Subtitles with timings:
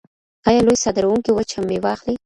[0.47, 2.15] ایا لوی صادروونکي وچه میوه اخلي؟